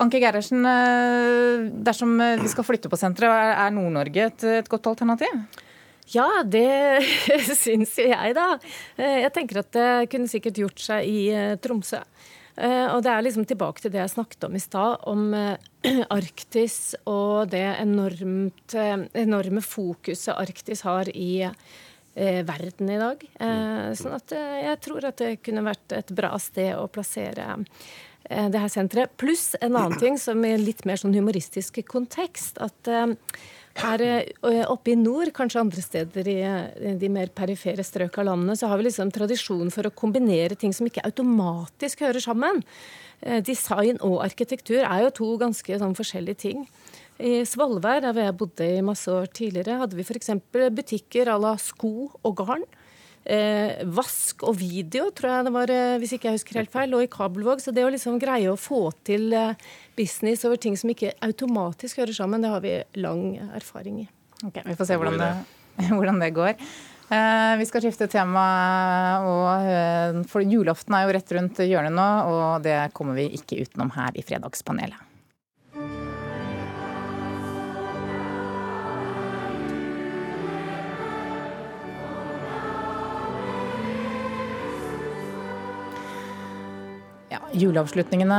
Anke 0.00 0.20
Gerhardsen, 0.20 0.64
eh, 0.68 1.68
dersom 1.88 2.16
vi 2.20 2.50
skal 2.52 2.66
flytte 2.68 2.90
på 2.92 2.98
senteret, 3.00 3.52
er 3.56 3.76
Nord-Norge 3.76 4.26
et, 4.30 4.48
et 4.60 4.68
godt 4.72 4.88
alternativ? 4.92 5.32
Ja, 6.14 6.26
det 6.46 7.02
syns 7.62 7.96
jo 7.98 8.06
jeg, 8.06 8.34
da. 8.36 8.50
Eh, 8.96 9.22
jeg 9.24 9.32
tenker 9.34 9.62
at 9.64 9.72
det 9.74 9.88
kunne 10.12 10.30
sikkert 10.30 10.60
gjort 10.62 10.82
seg 10.84 11.08
i 11.08 11.20
eh, 11.34 11.56
Tromsø. 11.62 12.02
Eh, 12.56 12.86
og 12.88 13.02
det 13.04 13.12
er 13.12 13.24
liksom 13.24 13.44
tilbake 13.48 13.82
til 13.82 13.92
det 13.92 14.00
jeg 14.00 14.14
snakket 14.14 14.46
om 14.48 14.56
i 14.56 14.62
stad, 14.62 15.02
om 15.08 15.26
Arktis 16.18 16.96
og 17.04 17.52
det 17.52 17.66
enormt, 17.76 18.76
enorme 19.16 19.64
fokuset 19.64 20.34
Arktis 20.36 20.84
har 20.88 21.10
i 21.12 21.46
verden 22.16 22.88
i 22.88 22.98
dag. 23.00 23.24
Sånn 23.98 24.14
at 24.16 24.32
jeg 24.32 24.78
tror 24.84 25.04
at 25.04 25.20
det 25.20 25.34
kunne 25.44 25.66
vært 25.66 25.92
et 25.92 26.12
bra 26.16 26.30
sted 26.40 26.72
å 26.78 26.86
plassere 26.88 27.58
det 28.24 28.62
her 28.62 28.72
senteret. 28.72 29.12
Pluss 29.20 29.52
en 29.60 29.76
annen 29.76 30.00
ting 30.02 30.16
som 30.18 30.40
i 30.48 30.54
litt 30.58 30.86
mer 30.88 30.98
sånn 31.02 31.14
humoristisk 31.14 31.82
kontekst. 31.90 32.56
at 32.64 32.90
her 33.76 34.02
eh, 34.02 34.64
oppe 34.70 34.92
i 34.92 34.98
nord, 34.98 35.30
kanskje 35.36 35.60
andre 35.60 35.82
steder 35.84 36.28
i 36.30 36.94
de 37.00 37.10
mer 37.12 37.32
perifere 37.36 37.84
strøk 37.84 38.20
av 38.20 38.30
landet, 38.30 38.60
så 38.60 38.70
har 38.70 38.80
vi 38.80 38.88
liksom 38.88 39.12
tradisjon 39.14 39.72
for 39.74 39.88
å 39.88 39.94
kombinere 39.94 40.56
ting 40.58 40.72
som 40.76 40.88
ikke 40.88 41.04
automatisk 41.06 42.06
hører 42.06 42.24
sammen. 42.24 42.62
Eh, 43.20 43.42
design 43.44 44.00
og 44.06 44.22
arkitektur 44.24 44.80
er 44.82 45.06
jo 45.06 45.12
to 45.20 45.32
ganske 45.42 45.80
sånn, 45.82 45.96
forskjellige 45.98 46.42
ting. 46.46 46.64
I 47.16 47.44
Svolvær, 47.48 48.02
der 48.04 48.18
jeg 48.26 48.36
bodde 48.36 48.66
i 48.76 48.82
masse 48.84 49.08
år 49.08 49.30
tidligere, 49.32 49.78
hadde 49.80 49.96
vi 49.96 50.04
f.eks. 50.04 50.34
butikker 50.52 51.30
à 51.32 51.38
la 51.40 51.54
sko 51.60 52.10
og 52.22 52.34
garn. 52.36 52.66
Eh, 53.26 53.80
vask 53.90 54.44
og 54.46 54.54
video, 54.60 55.08
tror 55.10 55.32
jeg 55.32 55.46
det 55.48 55.52
var, 55.54 55.70
eh, 55.72 55.96
hvis 55.98 56.12
ikke 56.14 56.28
jeg 56.28 56.38
husker 56.38 56.58
helt 56.60 56.70
feil, 56.70 56.92
lå 56.92 57.00
i 57.02 57.08
kabelvåg. 57.10 57.62
Så 57.64 57.74
det 57.74 57.82
å 57.82 57.90
liksom 57.90 58.20
greie 58.22 58.52
å 58.52 58.58
få 58.60 58.92
til 59.06 59.32
eh, 59.34 59.56
business 59.98 60.44
over 60.46 60.60
ting 60.62 60.76
som 60.78 60.92
ikke 60.92 61.14
automatisk 61.26 62.04
hører 62.04 62.14
sammen, 62.14 62.44
det 62.44 62.52
har 62.52 62.62
vi 62.62 62.76
lang 63.00 63.40
erfaring 63.56 64.04
i. 64.04 64.06
Ok, 64.44 64.60
Vi 64.62 64.76
får 64.76 64.92
se 64.92 65.00
hvordan 65.00 65.18
det, 65.18 65.32
hvordan 65.96 66.22
det 66.22 66.30
går. 66.36 66.54
Eh, 67.06 67.56
vi 67.58 67.66
skal 67.66 67.82
skifte 67.82 68.10
tema, 68.12 68.46
og, 69.24 69.66
eh, 69.72 70.22
for 70.30 70.46
julaften 70.46 70.94
er 70.94 71.06
jo 71.06 71.16
rett 71.16 71.34
rundt 71.38 71.64
hjørnet 71.64 71.94
nå, 71.96 72.08
og 72.30 72.62
det 72.66 72.78
kommer 72.94 73.18
vi 73.18 73.30
ikke 73.40 73.62
utenom 73.64 73.94
her 73.96 74.14
i 74.14 74.26
Fredagspanelet. 74.26 75.05
Juleavslutningene 87.54 88.36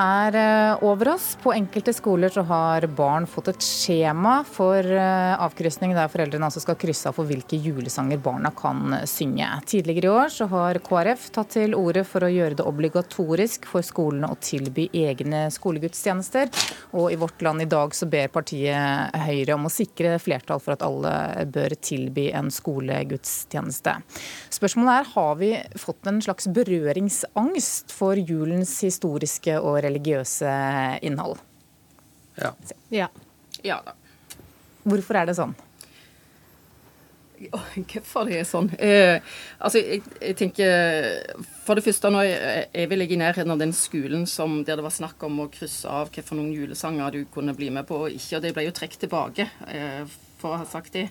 er 0.00 0.36
eh, 0.38 0.84
over 0.86 1.12
oss. 1.12 1.34
På 1.42 1.52
enkelte 1.52 1.92
skoler 1.92 2.32
så 2.32 2.42
har 2.48 2.86
barn 2.96 3.26
fått 3.28 3.50
et 3.52 3.64
skjema 3.64 4.38
for 4.48 4.80
eh, 4.80 5.34
avkrysning, 5.36 5.92
der 5.96 6.08
foreldrene 6.08 6.48
altså 6.48 6.62
skal 6.62 6.78
krysse 6.80 7.10
av 7.10 7.18
for 7.18 7.28
hvilke 7.28 7.58
julesanger 7.60 8.20
barna 8.22 8.52
kan 8.56 8.96
synge. 9.08 9.48
Tidligere 9.68 10.08
i 10.08 10.14
år 10.14 10.32
så 10.32 10.48
har 10.52 10.80
KrF 10.86 11.26
tatt 11.36 11.52
til 11.58 11.76
orde 11.76 12.04
for 12.08 12.24
å 12.24 12.30
gjøre 12.32 12.56
det 12.56 12.66
obligatorisk 12.66 13.68
for 13.68 13.84
skolene 13.84 14.30
å 14.32 14.38
tilby 14.40 14.88
egne 14.96 15.44
skolegudstjenester. 15.52 16.48
Og 16.96 17.12
i 17.12 17.20
Vårt 17.20 17.44
Land 17.44 17.66
i 17.66 17.68
dag 17.70 17.94
så 17.96 18.08
ber 18.10 18.32
partiet 18.32 19.20
Høyre 19.20 19.58
om 19.58 19.68
å 19.68 19.72
sikre 19.72 20.16
flertall 20.22 20.62
for 20.64 20.78
at 20.78 20.86
alle 20.86 21.44
bør 21.52 21.76
tilby 21.76 22.30
en 22.36 22.48
skolegudstjeneste. 22.54 23.98
Spørsmålet 24.50 24.96
er 24.96 25.12
har 25.12 25.38
vi 25.40 25.52
fått 25.78 26.08
en 26.08 26.22
slags 26.24 26.48
berøringsangst 26.50 27.92
for 27.94 28.16
julens 28.30 28.72
historiske 28.86 29.58
og 29.60 29.80
religiøse 29.84 30.52
innhold? 31.06 31.40
Ja. 32.40 32.54
Ja. 32.94 33.10
Ja 33.66 33.80
da. 33.84 33.96
Hvorfor 34.88 35.20
er 35.20 35.28
det 35.28 35.36
sånn? 35.36 35.52
Hvorfor 37.40 38.28
det 38.28 38.40
er 38.40 38.48
sånn? 38.48 38.68
Eh, 38.76 39.20
altså, 39.58 39.80
jeg, 39.80 40.02
jeg, 40.20 40.36
tenker 40.36 41.36
For 41.64 41.78
det 41.78 41.84
første, 41.86 42.10
nå 42.12 42.20
er, 42.26 42.66
er 42.68 42.90
vel 42.90 43.04
jeg 43.04 43.14
i 43.16 43.20
nærheten 43.20 43.54
av 43.54 43.60
den 43.62 43.72
skolen 43.76 44.26
som, 44.28 44.58
der 44.66 44.76
det 44.76 44.84
var 44.84 44.92
snakk 44.92 45.22
om 45.24 45.40
å 45.44 45.48
krysse 45.52 45.88
av 45.88 46.10
hvilke 46.12 46.36
noen 46.36 46.52
julesanger 46.52 47.16
du 47.16 47.22
kunne 47.32 47.56
bli 47.56 47.70
med 47.72 47.88
på 47.88 48.02
og 48.04 48.12
ikke, 48.12 48.36
og 48.36 48.44
det 48.44 48.52
ble 48.56 48.66
jo 48.66 48.74
trukket 48.76 49.06
tilbake, 49.06 49.48
eh, 49.72 50.02
for 50.40 50.52
å 50.52 50.60
ha 50.60 50.68
sagt 50.68 50.98
det. 50.98 51.06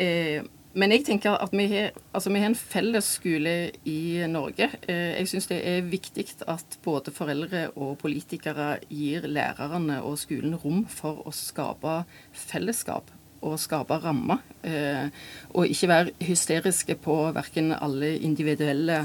Eh, 0.00 0.40
men 0.78 0.92
jeg 0.94 1.02
tenker 1.08 1.34
at 1.34 1.50
vi 1.54 1.64
har, 1.72 1.94
altså 2.14 2.30
vi 2.30 2.38
har 2.38 2.52
en 2.52 2.58
felles 2.58 3.06
skole 3.16 3.54
i 3.90 4.22
Norge. 4.30 4.68
Eh, 4.86 5.16
jeg 5.18 5.30
syns 5.32 5.48
det 5.50 5.58
er 5.66 5.88
viktig 5.90 6.26
at 6.46 6.76
både 6.84 7.10
foreldre 7.14 7.64
og 7.74 7.96
politikere 7.98 8.76
gir 8.86 9.26
lærerne 9.26 9.98
og 10.06 10.18
skolen 10.22 10.54
rom 10.62 10.84
for 10.86 11.24
å 11.26 11.34
skape 11.34 12.04
fellesskap 12.46 13.10
og 13.42 13.56
skape 13.58 13.98
rammer. 14.04 14.44
Eh, 14.62 15.10
og 15.56 15.66
ikke 15.66 15.90
være 15.90 16.28
hysteriske 16.28 16.94
på 17.02 17.18
verken 17.34 17.74
alle 17.74 18.14
individuelle 18.22 19.02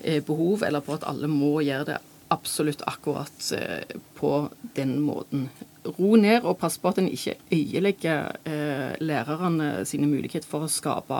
eh, 0.00 0.22
behov 0.24 0.64
eller 0.64 0.80
på 0.80 0.96
at 0.96 1.04
alle 1.12 1.28
må 1.28 1.58
gjøre 1.60 1.90
det 1.92 2.00
absolutt 2.32 2.80
akkurat 2.88 3.50
på 4.16 4.30
den 4.72 4.94
måten 5.04 5.50
ro 5.84 6.14
ned 6.16 6.44
og 6.46 6.58
pass 6.60 6.76
på 6.78 6.92
at 6.92 7.00
en 7.02 7.08
ikke 7.10 7.34
øyelegger 7.52 8.36
eh, 8.46 8.92
lærerne 9.02 9.72
sine 9.88 10.06
muligheter 10.10 10.46
for 10.48 10.66
å 10.66 10.70
skape 10.70 11.18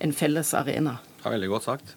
en 0.00 0.12
felles 0.16 0.52
arena. 0.56 0.98
Ja, 1.24 1.30
veldig 1.32 1.48
godt 1.52 1.66
sagt. 1.68 1.96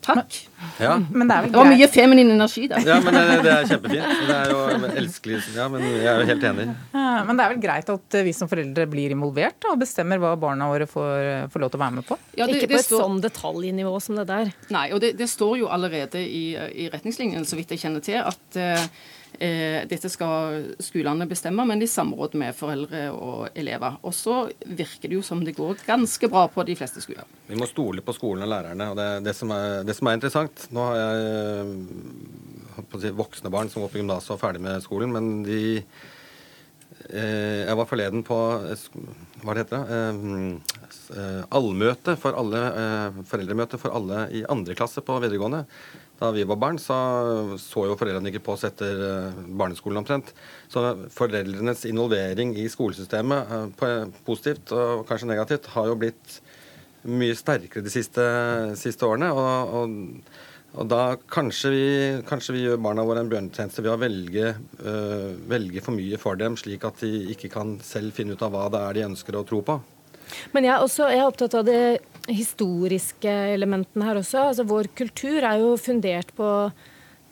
Takk. 0.00 0.36
Ja. 0.78 0.92
Men 1.10 1.26
det, 1.28 1.34
er 1.34 1.46
Det 1.50 1.58
var 1.58 1.66
mye 1.68 1.88
feminin 1.90 2.30
energi 2.30 2.68
der. 2.70 2.84
ja, 2.86 3.00
men 3.02 3.16
det, 3.18 3.22
det 3.44 3.50
er 3.50 3.64
kjempefint. 3.66 4.20
Det 4.28 4.36
er 4.36 4.52
jo 4.52 4.90
elskelig. 5.02 5.40
Ja, 5.56 5.66
men 5.72 5.82
jeg 5.84 6.06
er 6.06 6.20
jo 6.22 6.28
helt 6.30 6.46
enig. 6.52 6.66
Ja, 6.94 7.24
Men 7.26 7.36
det 7.36 7.44
er 7.44 7.52
vel 7.56 7.60
greit 7.64 7.90
at 7.92 8.16
vi 8.24 8.32
som 8.36 8.48
foreldre 8.48 8.86
blir 8.88 9.10
involvert 9.16 9.66
og 9.72 9.80
bestemmer 9.82 10.22
hva 10.22 10.36
barna 10.38 10.70
våre 10.70 10.86
får, 10.88 11.50
får 11.52 11.64
lov 11.64 11.72
til 11.74 11.80
å 11.80 11.82
være 11.82 11.96
med 11.98 12.06
på? 12.08 12.18
Ja, 12.38 12.46
det- 12.46 12.60
ikke 12.62 12.70
på 12.76 12.78
et 12.78 12.86
står- 12.86 13.04
sånn 13.04 13.20
detaljnivå 13.26 13.94
som 14.06 14.16
det 14.22 14.28
der. 14.30 14.52
Nei, 14.70 14.86
og 14.94 15.02
det, 15.02 15.16
det 15.18 15.28
står 15.28 15.58
jo 15.64 15.68
allerede 15.74 16.22
i, 16.22 16.44
i 16.54 16.88
retningslinjene, 16.94 17.44
så 17.44 17.58
vidt 17.58 17.74
jeg 17.74 17.82
kjenner 17.82 18.04
til, 18.06 18.22
at 18.22 18.56
eh, 18.56 18.78
eh, 18.78 18.88
dette 19.38 20.08
skal 20.10 20.72
skolene 20.82 21.26
bestemme, 21.30 21.62
men 21.68 21.82
i 21.84 21.86
samråd 21.86 22.32
med 22.40 22.56
foreldre 22.58 23.04
og 23.14 23.58
elever. 23.58 23.98
Og 24.02 24.14
så 24.16 24.40
virker 24.66 25.10
det 25.10 25.18
jo 25.18 25.22
som 25.22 25.44
det 25.44 25.54
går 25.54 25.84
ganske 25.86 26.30
bra 26.32 26.46
på 26.50 26.64
de 26.66 26.74
fleste 26.78 27.02
skoler. 27.04 27.28
Vi 27.48 27.56
må 27.56 27.68
stole 27.68 28.02
på 28.04 28.14
skolen 28.16 28.44
og 28.44 28.50
lærerne. 28.52 28.90
og 28.90 28.96
Det, 28.98 29.08
det, 29.24 29.34
som, 29.36 29.52
er, 29.54 29.82
det 29.86 29.96
som 29.96 30.10
er 30.10 30.18
interessant 30.18 30.66
Nå 30.74 30.84
har 30.84 30.98
jeg 30.98 31.16
eh, 31.64 33.00
si, 33.02 33.12
voksne 33.16 33.52
barn 33.52 33.70
som 33.72 33.84
går 33.84 33.92
på 33.92 34.02
gymnaset 34.02 34.32
og 34.32 34.36
er 34.36 34.42
ferdig 34.42 34.64
med 34.64 34.84
skolen, 34.84 35.14
men 35.14 35.30
de 35.46 35.60
eh, 37.08 37.64
Jeg 37.64 37.78
var 37.80 37.88
forleden 37.88 38.24
på 38.26 38.38
eh, 38.68 38.86
hva 39.44 39.54
det 39.54 39.64
heter 39.64 39.86
det? 39.88 40.77
Eh, 41.14 41.44
allmøte 41.56 42.14
for 42.20 42.36
alle, 42.36 42.60
eh, 42.80 43.22
foreldremøte 43.28 43.78
for 43.80 43.94
alle 43.96 44.26
i 44.34 44.44
andre 44.48 44.76
klasse 44.76 45.02
på 45.04 45.16
videregående. 45.22 45.64
Da 46.18 46.30
vi 46.34 46.44
var 46.44 46.56
barn, 46.56 46.78
så 46.78 47.56
så 47.58 47.86
jo 47.86 47.96
foreldrene 47.96 48.32
ikke 48.32 48.44
på 48.44 48.52
oss 48.52 48.64
etter 48.64 49.00
eh, 49.08 49.40
barneskolen 49.48 50.02
omtrent. 50.02 50.32
Så 50.68 50.82
foreldrenes 51.14 51.86
involvering 51.88 52.56
i 52.56 52.68
skolesystemet, 52.68 53.76
positivt 54.26 54.72
og 54.72 55.06
kanskje 55.08 55.32
negativt, 55.32 55.66
har 55.74 55.86
jo 55.86 55.96
blitt 55.96 56.40
mye 57.04 57.34
sterkere 57.38 57.84
de 57.84 57.90
siste, 57.90 58.24
siste 58.76 59.06
årene. 59.06 59.30
Og, 59.32 59.74
og, 59.78 60.22
og 60.78 60.88
da 60.90 61.02
kanskje 61.30 61.70
vi, 61.72 61.84
kanskje 62.28 62.56
vi 62.56 62.64
gjør 62.66 62.82
barna 62.84 63.06
våre 63.06 63.24
en 63.24 63.30
bjørnetjeneste 63.30 63.84
ved 63.84 63.94
å 63.94 64.00
velge, 64.00 64.56
øh, 64.84 65.30
velge 65.48 65.80
for 65.84 65.96
mye 65.96 66.18
for 66.20 66.36
dem, 66.36 66.58
slik 66.60 66.84
at 66.84 67.00
de 67.00 67.32
ikke 67.32 67.52
kan 67.54 67.78
selv 67.80 68.12
finne 68.12 68.36
ut 68.36 68.44
av 68.44 68.52
hva 68.52 68.66
det 68.72 68.82
er 68.82 68.98
de 68.98 69.08
ønsker 69.12 69.38
å 69.38 69.46
tro 69.48 69.62
på. 69.64 69.78
Men 70.52 70.68
jeg 70.68 70.74
er, 70.74 70.84
også, 70.84 71.08
jeg 71.12 71.22
er 71.22 71.30
opptatt 71.30 71.56
av 71.58 71.66
det 71.68 71.82
historiske 72.28 73.34
elementene 73.54 74.06
her 74.08 74.20
også. 74.20 74.50
Altså, 74.50 74.66
vår 74.68 74.90
kultur 74.98 75.40
er 75.42 75.62
jo 75.62 75.74
fundert 75.80 76.34
på 76.36 76.48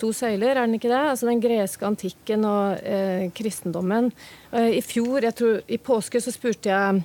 to 0.00 0.12
søyler, 0.12 0.53
er 0.53 0.67
den 0.67 0.76
ikke 0.76 0.93
det? 0.93 1.03
Altså 1.12 1.29
Den 1.29 1.41
greske 1.41 1.87
antikken 1.88 2.45
og 2.49 2.85
eh, 2.85 3.29
kristendommen. 3.37 4.11
Eh, 4.53 4.76
I 4.76 4.83
fjor, 4.85 5.23
jeg 5.25 5.37
tror 5.37 5.61
i 5.73 5.81
påske, 5.81 6.21
så 6.21 6.35
spurte 6.35 6.73
jeg 6.73 7.05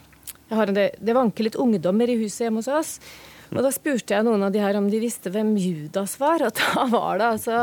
jeg 0.52 0.74
del, 0.76 0.96
Det 1.00 1.16
vanker 1.16 1.48
litt 1.48 1.56
ungdommer 1.56 2.10
i 2.12 2.18
huset 2.20 2.46
hjemme 2.46 2.60
hos 2.60 2.72
oss. 2.72 2.94
Og 3.52 3.64
da 3.64 3.72
spurte 3.72 4.16
jeg 4.16 4.24
noen 4.28 4.44
av 4.48 4.52
de 4.52 4.62
her 4.64 4.78
om 4.80 4.88
de 4.92 5.00
visste 5.00 5.32
hvem 5.32 5.54
Judas 5.60 6.18
var. 6.20 6.44
Og 6.48 6.56
da 6.60 6.86
var 6.92 7.20
det 7.20 7.30
altså 7.38 7.60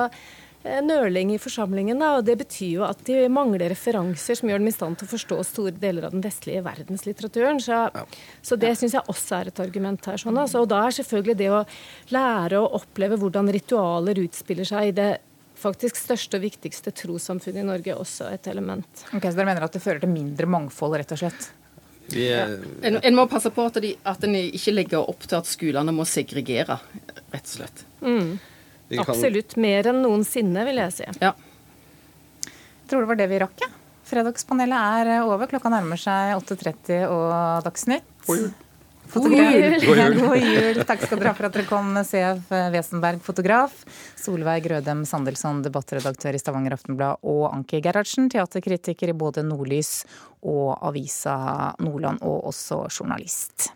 nøling 0.85 1.33
i 1.35 1.41
forsamlingen. 1.41 2.03
Og 2.03 2.25
Det 2.27 2.37
betyr 2.41 2.73
jo 2.79 2.87
at 2.87 3.01
de 3.07 3.27
mangler 3.33 3.71
referanser 3.73 4.39
som 4.39 4.51
gjør 4.51 4.63
dem 4.63 4.71
i 4.71 4.75
stand 4.75 4.99
til 4.99 5.09
å 5.09 5.13
forstå 5.13 5.39
store 5.47 5.77
deler 5.81 6.09
av 6.09 6.17
den 6.17 6.25
vestlige 6.25 6.65
verdenslitteraturen. 6.67 7.61
Så, 7.63 7.85
så 8.43 8.59
det 8.61 8.75
syns 8.79 8.97
jeg 8.97 9.07
også 9.09 9.41
er 9.41 9.53
et 9.53 9.63
argument 9.65 10.11
her. 10.11 10.21
Sånn, 10.21 10.39
altså. 10.41 10.65
Og 10.65 10.71
da 10.73 10.85
er 10.87 10.99
selvfølgelig 10.99 11.39
det 11.41 11.51
å 11.55 11.63
lære 12.15 12.61
å 12.61 12.73
oppleve 12.81 13.21
hvordan 13.21 13.51
ritualer 13.55 14.21
utspiller 14.25 14.69
seg 14.69 14.91
i 14.91 14.97
det 14.99 15.13
faktisk 15.59 15.97
største 15.99 16.39
og 16.39 16.45
viktigste 16.47 16.93
trossamfunnet 16.95 17.65
i 17.65 17.67
Norge 17.67 17.97
også 17.99 18.29
et 18.31 18.47
element. 18.51 19.07
Ok, 19.11 19.25
Så 19.27 19.35
dere 19.35 19.49
mener 19.49 19.67
at 19.67 19.75
det 19.75 19.83
fører 19.83 20.05
til 20.05 20.13
mindre 20.13 20.47
mangfold, 20.47 20.95
rett 21.01 21.17
og 21.17 21.23
slett? 21.25 21.49
Vi, 22.09 22.29
eh, 22.33 22.55
En, 22.87 23.01
en 23.03 23.17
må 23.17 23.27
passe 23.29 23.51
på 23.53 23.65
at, 23.69 23.81
de, 23.85 23.97
at 24.05 24.23
en 24.25 24.37
ikke 24.39 24.73
legger 24.73 25.11
opp 25.11 25.27
til 25.27 25.41
at 25.41 25.51
skolene 25.51 25.93
må 25.93 26.07
segregere, 26.09 26.79
rett 27.35 27.43
og 27.43 27.57
slett. 27.59 27.85
vi 28.01 28.39
kan- 28.97 29.15
Absolutt. 29.15 29.57
Mer 29.61 29.87
enn 29.93 30.01
noensinne, 30.03 30.65
vil 30.65 30.77
jeg 30.77 30.93
si. 30.93 31.05
Ja. 31.21 31.35
Jeg 32.45 32.89
tror 32.89 33.01
det 33.05 33.09
var 33.09 33.17
det 33.21 33.29
vi 33.29 33.39
rakk, 33.43 33.59
ja. 33.61 33.69
Fredagspanelet 34.09 35.05
er 35.05 35.23
over. 35.27 35.47
Klokka 35.47 35.69
nærmer 35.69 36.01
seg 36.01 36.33
8.30 36.41 37.03
og 37.13 37.65
Dagsnytt. 37.67 38.03
God 38.27 38.39
jul. 38.39 38.49
Fotograf. 39.09 39.53
God 39.85 39.99
jul. 40.01 40.17
God 40.23 40.37
jul. 40.41 40.81
Takk 40.89 41.03
skal 41.05 41.19
dere 41.21 41.29
ha 41.29 41.37
for 41.37 41.49
at 41.49 41.53
dere 41.59 41.67
kom, 41.69 41.95
CF 42.05 42.49
Wesenberg, 42.73 43.21
fotograf. 43.25 43.73
Solveig 44.17 44.65
Grødem 44.65 45.05
Sandelsson, 45.09 45.61
debattredaktør 45.65 46.37
i 46.37 46.41
Stavanger 46.41 46.73
Aftenblad. 46.77 47.21
Og 47.29 47.51
Anki 47.53 47.81
Gerhardsen, 47.85 48.31
teaterkritiker 48.33 49.13
i 49.13 49.17
både 49.17 49.45
Nordlys 49.45 50.05
og 50.43 50.79
Avisa 50.89 51.75
Nordland, 51.81 52.21
og 52.25 52.49
også 52.53 52.87
journalist. 52.89 53.71